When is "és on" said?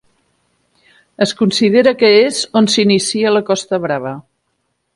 2.23-2.71